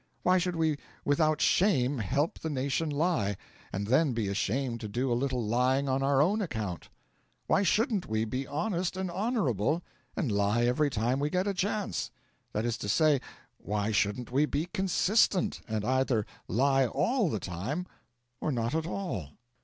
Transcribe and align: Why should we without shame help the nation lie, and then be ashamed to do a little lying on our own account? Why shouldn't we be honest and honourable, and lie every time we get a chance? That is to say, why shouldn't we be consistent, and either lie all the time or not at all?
Why 0.23 0.39
should 0.39 0.55
we 0.55 0.79
without 1.05 1.41
shame 1.41 1.99
help 1.99 2.39
the 2.39 2.49
nation 2.49 2.89
lie, 2.89 3.37
and 3.71 3.85
then 3.85 4.13
be 4.13 4.29
ashamed 4.29 4.79
to 4.81 4.87
do 4.87 5.11
a 5.11 5.13
little 5.13 5.45
lying 5.45 5.87
on 5.87 6.01
our 6.01 6.23
own 6.23 6.41
account? 6.41 6.89
Why 7.45 7.61
shouldn't 7.61 8.07
we 8.07 8.25
be 8.25 8.47
honest 8.47 8.97
and 8.97 9.11
honourable, 9.11 9.83
and 10.15 10.31
lie 10.31 10.63
every 10.65 10.89
time 10.89 11.19
we 11.19 11.29
get 11.29 11.45
a 11.45 11.53
chance? 11.53 12.09
That 12.51 12.65
is 12.65 12.79
to 12.79 12.89
say, 12.89 13.21
why 13.59 13.91
shouldn't 13.91 14.31
we 14.31 14.47
be 14.47 14.65
consistent, 14.73 15.61
and 15.67 15.85
either 15.85 16.25
lie 16.47 16.87
all 16.87 17.29
the 17.29 17.39
time 17.39 17.85
or 18.39 18.51
not 18.51 18.73
at 18.73 18.87
all? 18.87 19.37